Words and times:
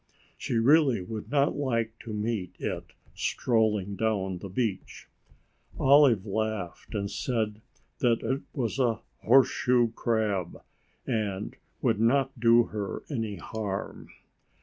She 0.35 0.55
really 0.57 0.99
would 0.99 1.29
not 1.29 1.55
like 1.55 1.91
to 1.99 2.11
meet 2.11 2.55
it 2.57 2.85
strolling 3.13 3.95
down 3.95 4.39
the 4.39 4.49
beach. 4.49 5.07
Olive 5.77 6.25
laughed 6.25 6.95
and 6.95 7.11
said 7.11 7.61
that 7.99 8.23
it 8.23 8.41
was 8.51 8.79
a 8.79 9.01
horseshoe 9.17 9.91
crab 9.91 10.63
and 11.05 11.55
would 11.83 11.99
not 11.99 12.39
do 12.39 12.63
her 12.63 13.03
any 13.11 13.35
harm. 13.35 14.09